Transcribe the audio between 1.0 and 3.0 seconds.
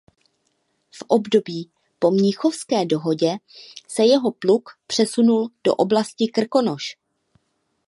období po Mnichovské